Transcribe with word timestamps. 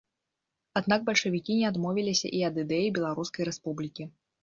Аднак 0.81 0.99
бальшавікі 1.09 1.59
не 1.59 1.69
адмовіліся 1.71 2.27
і 2.41 2.43
ад 2.51 2.61
ідэі 2.67 2.91
беларускай 2.99 3.43
рэспублікі. 3.53 4.13